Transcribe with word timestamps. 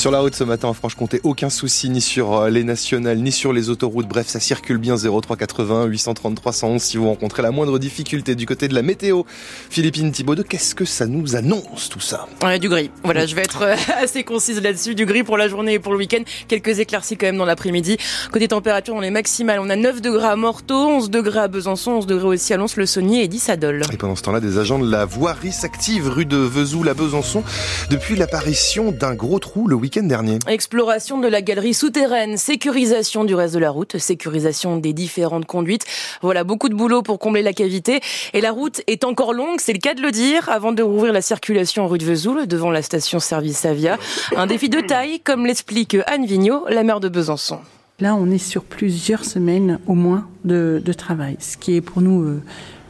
Sur 0.00 0.10
la 0.10 0.20
route 0.20 0.34
ce 0.34 0.44
matin 0.44 0.68
en 0.68 0.72
Franche-Comté, 0.72 1.20
aucun 1.24 1.50
souci 1.50 1.90
ni 1.90 2.00
sur 2.00 2.32
euh, 2.32 2.48
les 2.48 2.64
nationales 2.64 3.18
ni 3.18 3.30
sur 3.30 3.52
les 3.52 3.68
autoroutes. 3.68 4.08
Bref, 4.08 4.28
ça 4.28 4.40
circule 4.40 4.78
bien 4.78 4.94
0380 4.96 5.84
833 5.84 6.52
111 6.54 6.82
si 6.82 6.96
vous 6.96 7.06
rencontrez 7.06 7.42
la 7.42 7.50
moindre 7.50 7.78
difficulté 7.78 8.34
du 8.34 8.46
côté 8.46 8.66
de 8.66 8.74
la 8.74 8.80
météo. 8.80 9.24
Philippine 9.68 10.10
Thibaudot, 10.10 10.42
qu'est-ce 10.42 10.74
que 10.74 10.86
ça 10.86 11.04
nous 11.04 11.36
annonce 11.36 11.90
tout 11.90 12.00
ça? 12.00 12.26
Ouais, 12.42 12.58
Du 12.58 12.70
gris. 12.70 12.90
Voilà, 13.04 13.26
je 13.26 13.34
vais 13.34 13.42
être 13.42 13.60
euh, 13.60 13.76
assez 14.02 14.24
concise 14.24 14.62
là-dessus. 14.62 14.94
Du 14.94 15.04
gris 15.04 15.22
pour 15.22 15.36
la 15.36 15.48
journée 15.48 15.74
et 15.74 15.78
pour 15.78 15.92
le 15.92 15.98
week-end. 15.98 16.22
Quelques 16.48 16.78
éclaircies 16.78 17.18
quand 17.18 17.26
même 17.26 17.36
dans 17.36 17.44
l'après-midi. 17.44 17.98
Côté 18.32 18.48
température, 18.48 18.94
on 18.94 19.02
est 19.02 19.10
maximales. 19.10 19.60
On 19.60 19.68
a 19.68 19.76
9 19.76 20.00
degrés 20.00 20.28
à 20.28 20.36
Morteau, 20.36 20.78
11 20.78 21.10
degrés 21.10 21.40
à 21.40 21.48
Besançon, 21.48 21.90
11 21.90 22.06
degrés 22.06 22.28
aussi 22.28 22.54
à 22.54 22.56
Lons-le-Saunier 22.56 23.24
et 23.24 23.28
10 23.28 23.50
à 23.50 23.56
Dole. 23.58 23.82
Et 23.92 23.98
pendant 23.98 24.16
ce 24.16 24.22
temps-là, 24.22 24.40
des 24.40 24.56
agents 24.56 24.78
de 24.78 24.90
la 24.90 25.04
voirie 25.04 25.52
s'activent 25.52 26.08
rue 26.08 26.24
de 26.24 26.38
Vesoul 26.38 26.88
à 26.88 26.94
Besançon 26.94 27.44
depuis 27.90 28.16
l'apparition 28.16 28.92
d'un 28.92 29.14
gros 29.14 29.38
trou 29.38 29.68
le 29.68 29.74
week-end 29.74 29.89
dernier. 29.98 30.38
Exploration 30.46 31.18
de 31.18 31.28
la 31.28 31.42
galerie 31.42 31.74
souterraine, 31.74 32.36
sécurisation 32.36 33.24
du 33.24 33.34
reste 33.34 33.54
de 33.54 33.58
la 33.58 33.70
route, 33.70 33.98
sécurisation 33.98 34.76
des 34.76 34.92
différentes 34.92 35.46
conduites. 35.46 35.84
Voilà, 36.22 36.44
beaucoup 36.44 36.68
de 36.68 36.74
boulot 36.74 37.02
pour 37.02 37.18
combler 37.18 37.42
la 37.42 37.52
cavité. 37.52 38.00
Et 38.32 38.40
la 38.40 38.52
route 38.52 38.82
est 38.86 39.04
encore 39.04 39.32
longue, 39.32 39.58
c'est 39.60 39.72
le 39.72 39.78
cas 39.78 39.94
de 39.94 40.02
le 40.02 40.10
dire, 40.10 40.48
avant 40.48 40.72
de 40.72 40.82
rouvrir 40.82 41.12
la 41.12 41.22
circulation 41.22 41.88
rue 41.88 41.98
de 41.98 42.04
Vesoul, 42.04 42.46
devant 42.46 42.70
la 42.70 42.82
station 42.82 43.18
service 43.20 43.64
Avia. 43.64 43.98
Un 44.36 44.46
défi 44.46 44.68
de 44.68 44.80
taille, 44.80 45.20
comme 45.20 45.46
l'explique 45.46 45.96
Anne 46.06 46.26
Vigneault, 46.26 46.64
la 46.68 46.82
maire 46.82 47.00
de 47.00 47.08
Besançon. 47.08 47.58
Là, 48.00 48.14
on 48.14 48.30
est 48.30 48.38
sur 48.38 48.64
plusieurs 48.64 49.24
semaines 49.24 49.78
au 49.86 49.94
moins 49.94 50.26
de, 50.44 50.80
de 50.82 50.92
travail, 50.92 51.36
ce 51.38 51.56
qui 51.56 51.76
est 51.76 51.82
pour 51.82 52.00
nous, 52.00 52.22
euh, 52.22 52.42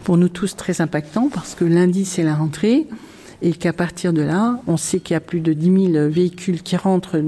pour 0.04 0.16
nous 0.16 0.28
tous 0.28 0.54
très 0.54 0.80
impactant 0.80 1.28
parce 1.32 1.54
que 1.54 1.64
lundi, 1.64 2.04
c'est 2.04 2.22
la 2.22 2.34
rentrée 2.34 2.86
et 3.42 3.52
qu'à 3.52 3.72
partir 3.72 4.12
de 4.12 4.22
là, 4.22 4.60
on 4.66 4.76
sait 4.76 5.00
qu'il 5.00 5.14
y 5.14 5.16
a 5.16 5.20
plus 5.20 5.40
de 5.40 5.52
10 5.52 5.92
000 5.92 6.08
véhicules 6.08 6.62
qui 6.62 6.76
rentrent 6.76 7.20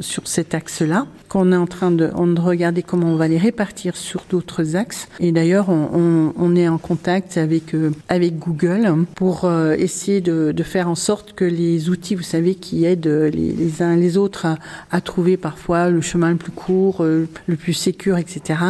sur 0.00 0.28
cet 0.28 0.54
axe-là, 0.54 1.06
qu'on 1.28 1.52
est 1.52 1.56
en 1.56 1.66
train 1.66 1.90
de, 1.90 2.06
de, 2.06 2.40
regarder 2.40 2.82
comment 2.82 3.08
on 3.08 3.16
va 3.16 3.28
les 3.28 3.38
répartir 3.38 3.96
sur 3.96 4.24
d'autres 4.30 4.76
axes. 4.76 5.08
Et 5.20 5.32
d'ailleurs, 5.32 5.68
on, 5.68 6.56
est 6.56 6.68
en 6.68 6.78
contact 6.78 7.36
avec, 7.36 7.74
euh, 7.74 7.90
Google 8.10 9.04
pour 9.14 9.44
euh, 9.44 9.74
essayer 9.76 10.20
de, 10.20 10.62
faire 10.62 10.88
en 10.88 10.94
sorte 10.94 11.34
que 11.34 11.44
les 11.44 11.90
outils, 11.90 12.14
vous 12.14 12.22
savez, 12.22 12.54
qui 12.54 12.84
aident 12.84 13.06
les, 13.06 13.52
les 13.52 13.82
uns 13.82 13.96
les 13.96 14.16
autres 14.16 14.46
à, 14.90 15.00
trouver 15.00 15.36
parfois 15.36 15.90
le 15.90 16.00
chemin 16.00 16.30
le 16.30 16.36
plus 16.36 16.52
court, 16.52 16.98
euh, 17.00 17.28
le 17.46 17.56
plus 17.56 17.72
sécur, 17.72 18.18
etc., 18.18 18.60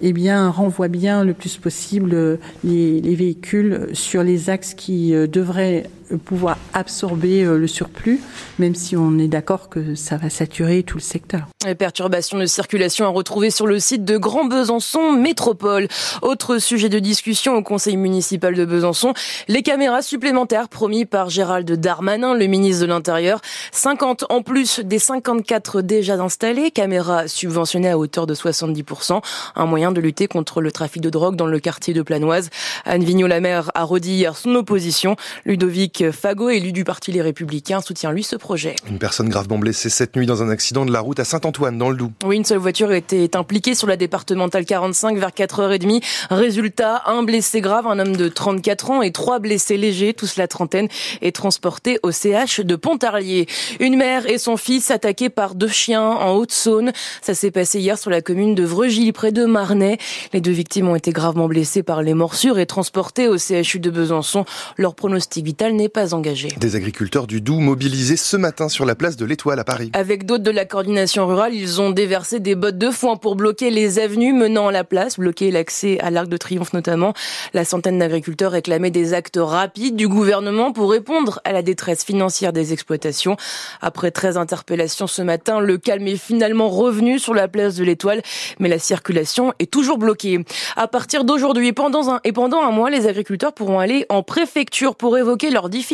eh 0.00 0.12
bien, 0.12 0.48
renvoient 0.48 0.88
bien 0.88 1.24
le 1.24 1.34
plus 1.34 1.56
possible 1.56 2.38
les 2.64 3.14
véhicules 3.14 3.88
sur 3.92 4.22
les 4.22 4.50
axes 4.50 4.74
qui 4.74 5.12
devraient 5.12 5.84
pouvoir 6.24 6.56
absorber 6.72 7.44
le 7.44 7.66
surplus, 7.66 8.20
même 8.58 8.74
si 8.74 8.96
on 8.96 9.18
est 9.18 9.28
d'accord 9.28 9.68
que 9.68 9.94
ça 9.94 10.16
va 10.16 10.30
saturer 10.30 10.82
tout 10.82 10.96
le 10.96 11.02
secteur. 11.02 11.46
Les 11.66 11.74
perturbations 11.74 12.38
de 12.38 12.46
circulation 12.46 13.06
à 13.06 13.08
retrouver 13.08 13.50
sur 13.50 13.66
le 13.66 13.78
site 13.78 14.04
de 14.04 14.18
Grand 14.18 14.44
Besançon 14.44 15.12
Métropole. 15.12 15.88
Autre 16.22 16.58
sujet 16.58 16.88
de 16.88 16.98
discussion 16.98 17.54
au 17.54 17.62
conseil 17.62 17.96
municipal 17.96 18.54
de 18.54 18.64
Besançon, 18.64 19.14
les 19.48 19.62
caméras 19.62 20.02
supplémentaires 20.02 20.68
promis 20.68 21.04
par 21.04 21.30
Gérald 21.30 21.70
Darmanin, 21.70 22.34
le 22.34 22.46
ministre 22.46 22.82
de 22.82 22.86
l'Intérieur. 22.86 23.40
50 23.72 24.26
en 24.30 24.42
plus 24.42 24.80
des 24.80 24.98
54 24.98 25.82
déjà 25.82 26.14
installées, 26.14 26.70
caméras 26.70 27.28
subventionnées 27.28 27.90
à 27.90 27.98
hauteur 27.98 28.26
de 28.26 28.34
70%, 28.34 29.22
un 29.56 29.66
moyen 29.66 29.92
de 29.92 30.00
lutter 30.00 30.26
contre 30.26 30.60
le 30.60 30.72
trafic 30.72 31.02
de 31.02 31.10
drogue 31.10 31.36
dans 31.36 31.46
le 31.46 31.58
quartier 31.60 31.94
de 31.94 32.02
Planoise. 32.02 32.50
Anne 32.84 33.04
Vigneault-Lamer 33.04 33.70
a 33.74 33.84
redit 33.84 34.16
hier 34.16 34.36
son 34.36 34.54
opposition. 34.54 35.16
Ludovic 35.44 36.04
Fagot, 36.14 36.50
élu 36.50 36.72
du 36.72 36.84
Parti 36.84 37.12
Les 37.12 37.20
Républicains, 37.20 37.80
soutient 37.80 38.12
lui 38.12 38.22
ce 38.22 38.36
projet. 38.36 38.76
Une 38.88 38.98
personne 38.98 39.28
gravement 39.28 39.58
blessée 39.58 39.90
cette 39.90 40.16
nuit 40.16 40.26
dans 40.26 40.42
un 40.42 40.48
accident 40.48 40.86
de 40.86 40.92
la 40.92 41.00
route 41.00 41.20
à 41.20 41.24
Saint-Antoine, 41.24 41.76
dans 41.76 41.90
le 41.90 41.96
Doubs. 41.96 42.12
Oui, 42.24 42.36
une 42.36 42.44
seule 42.44 42.58
voiture 42.58 42.92
était 42.92 43.36
impliquée 43.36 43.74
sur 43.74 43.86
la 43.86 43.96
départementale 43.96 44.64
45 44.64 45.18
vers 45.18 45.30
4h30. 45.30 46.02
Résultat, 46.30 47.02
un 47.06 47.22
blessé 47.22 47.60
grave, 47.60 47.86
un 47.86 47.98
homme 47.98 48.16
de 48.16 48.28
34 48.28 48.90
ans 48.90 49.02
et 49.02 49.12
trois 49.12 49.38
blessés 49.38 49.76
légers, 49.76 50.14
tous 50.14 50.36
la 50.36 50.48
trentaine, 50.48 50.88
est 51.20 51.34
transporté 51.34 51.98
au 52.02 52.10
CH 52.10 52.60
de 52.60 52.76
Pontarlier. 52.76 53.46
Une 53.80 53.96
mère 53.96 54.26
et 54.26 54.38
son 54.38 54.56
fils 54.56 54.90
attaqués 54.90 55.30
par 55.30 55.54
deux 55.54 55.68
chiens 55.68 56.02
en 56.02 56.32
Haute-Saône. 56.32 56.92
Ça 57.22 57.34
s'est 57.34 57.50
passé 57.50 57.80
hier 57.80 57.98
sur 57.98 58.10
la 58.10 58.22
commune 58.22 58.54
de 58.54 58.64
Vreugy, 58.64 59.12
près 59.12 59.32
de 59.32 59.44
Marnay. 59.44 59.98
Les 60.32 60.40
deux 60.40 60.52
victimes 60.52 60.88
ont 60.88 60.96
été 60.96 61.12
gravement 61.12 61.48
blessées 61.48 61.82
par 61.82 62.02
les 62.02 62.14
morsures 62.14 62.58
et 62.58 62.66
transportées 62.66 63.28
au 63.28 63.36
CHU 63.38 63.80
de 63.80 63.90
Besançon. 63.90 64.44
Leur 64.76 64.94
pronostic 64.94 65.44
vital 65.44 65.74
n'est 65.74 65.88
pas 65.88 66.03
engagé. 66.12 66.48
Des 66.58 66.76
agriculteurs 66.76 67.26
du 67.26 67.40
Doubs 67.40 67.60
mobilisés 67.60 68.16
ce 68.16 68.36
matin 68.36 68.68
sur 68.68 68.84
la 68.84 68.94
place 68.94 69.16
de 69.16 69.24
l'Étoile 69.24 69.58
à 69.58 69.64
Paris. 69.64 69.90
Avec 69.94 70.26
d'autres 70.26 70.44
de 70.44 70.50
la 70.50 70.64
coordination 70.64 71.26
rurale, 71.26 71.54
ils 71.54 71.80
ont 71.80 71.90
déversé 71.90 72.40
des 72.40 72.54
bottes 72.54 72.78
de 72.78 72.90
foin 72.90 73.16
pour 73.16 73.36
bloquer 73.36 73.70
les 73.70 73.98
avenues 73.98 74.32
menant 74.32 74.68
à 74.68 74.72
la 74.72 74.84
place, 74.84 75.18
bloquer 75.18 75.50
l'accès 75.50 75.98
à 76.00 76.10
l'Arc 76.10 76.28
de 76.28 76.36
Triomphe 76.36 76.72
notamment. 76.72 77.14
La 77.54 77.64
centaine 77.64 77.98
d'agriculteurs 77.98 78.52
réclamaient 78.52 78.90
des 78.90 79.14
actes 79.14 79.38
rapides 79.40 79.96
du 79.96 80.08
gouvernement 80.08 80.72
pour 80.72 80.90
répondre 80.90 81.40
à 81.44 81.52
la 81.52 81.62
détresse 81.62 82.04
financière 82.04 82.52
des 82.52 82.72
exploitations. 82.72 83.36
Après 83.80 84.10
13 84.10 84.36
interpellations 84.36 85.06
ce 85.06 85.22
matin, 85.22 85.60
le 85.60 85.78
calme 85.78 86.06
est 86.08 86.16
finalement 86.16 86.68
revenu 86.68 87.18
sur 87.18 87.34
la 87.34 87.48
place 87.48 87.76
de 87.76 87.84
l'Étoile, 87.84 88.22
mais 88.58 88.68
la 88.68 88.78
circulation 88.78 89.52
est 89.58 89.70
toujours 89.70 89.98
bloquée. 89.98 90.44
À 90.76 90.88
partir 90.88 91.24
d'aujourd'hui 91.24 91.72
pendant 91.72 92.10
un, 92.10 92.20
et 92.24 92.32
pendant 92.32 92.62
un 92.62 92.70
mois, 92.70 92.90
les 92.90 93.06
agriculteurs 93.06 93.52
pourront 93.52 93.78
aller 93.78 94.06
en 94.08 94.22
préfecture 94.22 94.96
pour 94.96 95.16
évoquer 95.16 95.50
leurs 95.50 95.68
difficultés. 95.68 95.93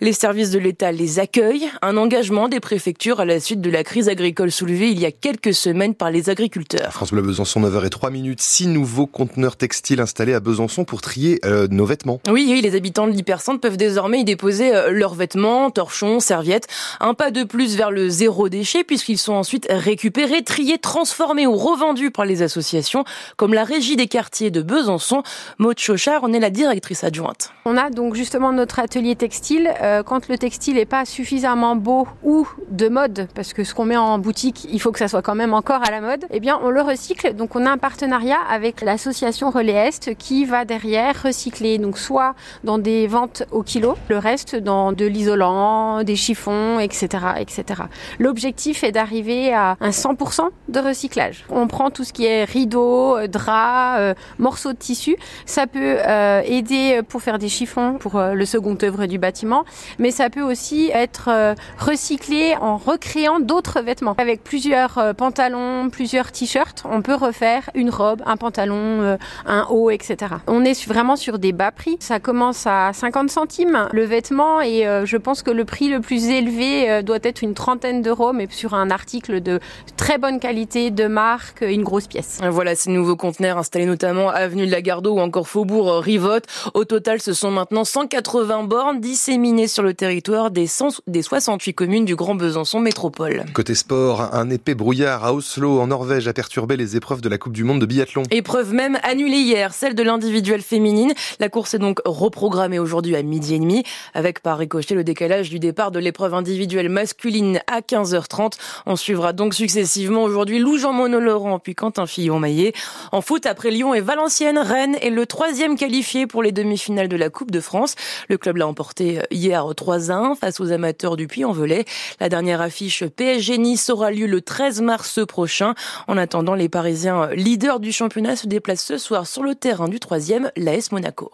Les 0.00 0.12
services 0.12 0.50
de 0.50 0.58
l'État 0.58 0.92
les 0.92 1.18
accueillent. 1.18 1.68
Un 1.82 1.96
engagement 1.96 2.48
des 2.48 2.60
préfectures 2.60 3.20
à 3.20 3.24
la 3.24 3.40
suite 3.40 3.60
de 3.60 3.70
la 3.70 3.84
crise 3.84 4.08
agricole 4.08 4.50
soulevée 4.50 4.90
il 4.90 4.98
y 4.98 5.06
a 5.06 5.12
quelques 5.12 5.54
semaines 5.54 5.94
par 5.94 6.10
les 6.10 6.30
agriculteurs. 6.30 6.92
France 6.92 7.12
Bleu 7.12 7.22
Besançon, 7.22 7.60
9h03 7.60 8.10
minutes. 8.10 8.40
Six 8.40 8.66
nouveaux 8.66 9.06
conteneurs 9.06 9.56
textiles 9.56 10.00
installés 10.00 10.34
à 10.34 10.40
Besançon 10.40 10.84
pour 10.84 11.00
trier 11.00 11.40
euh, 11.44 11.68
nos 11.70 11.84
vêtements. 11.84 12.20
Oui, 12.28 12.46
oui, 12.50 12.60
les 12.60 12.74
habitants 12.74 13.06
de 13.06 13.12
l'hypercentre 13.12 13.60
peuvent 13.60 13.76
désormais 13.76 14.20
y 14.20 14.24
déposer 14.24 14.74
euh, 14.74 14.90
leurs 14.90 15.14
vêtements, 15.14 15.70
torchons, 15.70 16.20
serviettes. 16.20 16.66
Un 17.00 17.14
pas 17.14 17.30
de 17.30 17.44
plus 17.44 17.76
vers 17.76 17.90
le 17.90 18.08
zéro 18.08 18.48
déchet 18.48 18.84
puisqu'ils 18.84 19.18
sont 19.18 19.34
ensuite 19.34 19.66
récupérés, 19.70 20.42
triés, 20.42 20.78
transformés 20.78 21.46
ou 21.46 21.56
revendus 21.56 22.10
par 22.10 22.24
les 22.24 22.42
associations 22.42 23.04
comme 23.36 23.54
la 23.54 23.64
Régie 23.64 23.96
des 23.96 24.06
quartiers 24.06 24.50
de 24.50 24.62
Besançon. 24.62 25.22
Maud 25.58 25.78
Chauchard, 25.78 26.20
on 26.22 26.32
est 26.32 26.40
la 26.40 26.50
directrice 26.50 27.04
adjointe. 27.04 27.52
On 27.64 27.76
a 27.76 27.90
donc 27.90 28.14
justement 28.14 28.52
notre 28.52 28.78
atelier 28.78 29.09
textile. 29.16 29.70
Euh, 29.82 30.02
quand 30.02 30.28
le 30.28 30.38
textile 30.38 30.76
n'est 30.76 30.84
pas 30.84 31.04
suffisamment 31.04 31.76
beau 31.76 32.06
ou 32.22 32.46
de 32.70 32.88
mode, 32.88 33.28
parce 33.34 33.52
que 33.52 33.64
ce 33.64 33.74
qu'on 33.74 33.84
met 33.84 33.96
en 33.96 34.18
boutique, 34.18 34.66
il 34.70 34.80
faut 34.80 34.92
que 34.92 34.98
ça 34.98 35.08
soit 35.08 35.22
quand 35.22 35.34
même 35.34 35.54
encore 35.54 35.82
à 35.86 35.90
la 35.90 36.00
mode, 36.00 36.24
eh 36.30 36.40
bien 36.40 36.58
on 36.62 36.70
le 36.70 36.82
recycle. 36.82 37.34
Donc 37.34 37.56
on 37.56 37.66
a 37.66 37.70
un 37.70 37.78
partenariat 37.78 38.38
avec 38.50 38.80
l'association 38.82 39.50
Relais 39.50 39.88
Est 39.88 40.14
qui 40.14 40.44
va 40.44 40.64
derrière 40.64 41.22
recycler, 41.22 41.78
donc 41.78 41.98
soit 41.98 42.34
dans 42.64 42.78
des 42.78 43.06
ventes 43.06 43.44
au 43.50 43.62
kilo, 43.62 43.96
le 44.08 44.18
reste 44.18 44.56
dans 44.56 44.92
de 44.92 45.06
l'isolant, 45.06 46.02
des 46.02 46.16
chiffons, 46.16 46.78
etc., 46.78 47.08
etc. 47.38 47.82
L'objectif 48.18 48.84
est 48.84 48.92
d'arriver 48.92 49.52
à 49.52 49.76
un 49.80 49.90
100% 49.90 50.48
de 50.68 50.80
recyclage. 50.80 51.44
On 51.50 51.66
prend 51.66 51.90
tout 51.90 52.04
ce 52.04 52.12
qui 52.12 52.26
est 52.26 52.44
rideaux, 52.44 53.26
draps, 53.26 53.98
euh, 53.98 54.14
morceaux 54.38 54.72
de 54.72 54.78
tissu. 54.78 55.16
Ça 55.46 55.66
peut 55.66 55.96
euh, 56.06 56.42
aider 56.44 57.00
pour 57.08 57.22
faire 57.22 57.38
des 57.38 57.48
chiffons 57.48 57.98
pour 57.98 58.16
euh, 58.16 58.34
le 58.34 58.44
second 58.44 58.76
œuvre 58.82 58.99
du 59.06 59.18
bâtiment, 59.18 59.64
mais 59.98 60.10
ça 60.10 60.30
peut 60.30 60.42
aussi 60.42 60.90
être 60.92 61.28
euh, 61.28 61.54
recyclé 61.78 62.54
en 62.60 62.76
recréant 62.76 63.40
d'autres 63.40 63.80
vêtements. 63.80 64.14
Avec 64.18 64.42
plusieurs 64.42 64.98
euh, 64.98 65.12
pantalons, 65.12 65.90
plusieurs 65.90 66.32
t-shirts, 66.32 66.84
on 66.90 67.02
peut 67.02 67.14
refaire 67.14 67.70
une 67.74 67.90
robe, 67.90 68.22
un 68.26 68.36
pantalon, 68.36 68.76
euh, 68.76 69.16
un 69.46 69.66
haut, 69.70 69.90
etc. 69.90 70.34
On 70.46 70.64
est 70.64 70.86
vraiment 70.86 71.16
sur 71.16 71.38
des 71.38 71.52
bas 71.52 71.72
prix. 71.72 71.96
Ça 72.00 72.20
commence 72.20 72.66
à 72.66 72.92
50 72.92 73.30
centimes 73.30 73.88
le 73.92 74.04
vêtement 74.04 74.60
et 74.60 74.84
je 75.04 75.16
pense 75.16 75.42
que 75.42 75.50
le 75.50 75.64
prix 75.64 75.88
le 75.88 76.00
plus 76.00 76.28
élevé 76.28 77.02
doit 77.02 77.18
être 77.22 77.42
une 77.42 77.54
trentaine 77.54 78.02
d'euros, 78.02 78.32
mais 78.32 78.48
sur 78.50 78.74
un 78.74 78.90
article 78.90 79.40
de 79.40 79.60
très 79.96 80.18
bonne 80.18 80.40
qualité, 80.40 80.90
de 80.90 81.06
marque, 81.06 81.62
une 81.62 81.82
grosse 81.82 82.06
pièce. 82.06 82.38
Voilà 82.42 82.74
ces 82.74 82.90
nouveaux 82.90 83.16
conteneurs 83.16 83.58
installés 83.58 83.86
notamment 83.86 84.30
avenue 84.30 84.66
de 84.66 84.70
la 84.70 84.82
Gardeau 84.82 85.14
ou 85.14 85.20
encore 85.20 85.48
Faubourg 85.48 86.00
Rivotte. 86.00 86.44
Au 86.74 86.84
total, 86.84 87.20
ce 87.20 87.32
sont 87.32 87.50
maintenant 87.50 87.84
180 87.84 88.64
bornes 88.80 89.00
disséminées 89.00 89.68
sur 89.68 89.82
le 89.82 89.92
territoire 89.92 90.50
des, 90.50 90.66
100, 90.66 91.02
des 91.06 91.20
68 91.20 91.74
communes 91.74 92.06
du 92.06 92.16
Grand 92.16 92.34
Besançon 92.34 92.80
Métropole. 92.80 93.44
Côté 93.52 93.74
sport, 93.74 94.32
un 94.32 94.48
épais 94.48 94.74
brouillard 94.74 95.22
à 95.22 95.34
Oslo, 95.34 95.80
en 95.80 95.88
Norvège, 95.88 96.26
a 96.28 96.32
perturbé 96.32 96.78
les 96.78 96.96
épreuves 96.96 97.20
de 97.20 97.28
la 97.28 97.36
Coupe 97.36 97.52
du 97.52 97.62
Monde 97.62 97.82
de 97.82 97.84
biathlon. 97.84 98.22
Épreuve 98.30 98.72
même 98.72 98.98
annulée 99.02 99.36
hier, 99.36 99.74
celle 99.74 99.94
de 99.94 100.02
l'individuel 100.02 100.62
féminine. 100.62 101.12
La 101.40 101.50
course 101.50 101.74
est 101.74 101.78
donc 101.78 102.00
reprogrammée 102.06 102.78
aujourd'hui 102.78 103.16
à 103.16 103.22
midi 103.22 103.56
et 103.56 103.58
demi, 103.58 103.82
avec 104.14 104.40
par 104.40 104.56
ricochet 104.56 104.94
le 104.94 105.04
décalage 105.04 105.50
du 105.50 105.58
départ 105.58 105.90
de 105.90 105.98
l'épreuve 105.98 106.32
individuelle 106.32 106.88
masculine 106.88 107.60
à 107.66 107.82
15h30. 107.82 108.54
On 108.86 108.96
suivra 108.96 109.34
donc 109.34 109.52
successivement 109.52 110.22
aujourd'hui 110.22 110.58
Lou 110.58 110.78
Jean-Monod 110.78 111.22
Laurent 111.22 111.58
puis 111.58 111.74
Quentin 111.74 112.06
Fillon-Maillet. 112.06 112.72
En 113.12 113.20
foot, 113.20 113.44
après 113.44 113.72
Lyon 113.72 113.92
et 113.92 114.00
Valenciennes, 114.00 114.58
Rennes 114.58 114.96
est 115.02 115.10
le 115.10 115.26
troisième 115.26 115.76
qualifié 115.76 116.26
pour 116.26 116.42
les 116.42 116.52
demi-finales 116.52 117.08
de 117.08 117.16
la 117.16 117.28
Coupe 117.28 117.50
de 117.50 117.60
France. 117.60 117.94
Le 118.30 118.38
club 118.38 118.56
Grenoble 118.56 118.69
a 118.69 118.69
emporté 118.70 119.20
hier 119.30 119.64
3 119.76 120.10
1 120.10 120.34
face 120.36 120.60
aux 120.60 120.72
amateurs 120.72 121.16
du 121.16 121.26
Puy-en-Velay. 121.26 121.84
La 122.20 122.28
dernière 122.28 122.60
affiche 122.60 123.04
PSG 123.04 123.58
Nice 123.58 123.90
aura 123.90 124.10
lieu 124.10 124.26
le 124.26 124.40
13 124.40 124.80
mars 124.80 125.20
prochain. 125.26 125.74
En 126.08 126.16
attendant, 126.16 126.54
les 126.54 126.68
Parisiens 126.68 127.28
leaders 127.34 127.80
du 127.80 127.92
championnat 127.92 128.36
se 128.36 128.46
déplacent 128.46 128.84
ce 128.84 128.98
soir 128.98 129.26
sur 129.26 129.42
le 129.42 129.54
terrain 129.54 129.88
du 129.88 130.00
troisième, 130.00 130.50
l'AS 130.56 130.92
Monaco. 130.92 131.30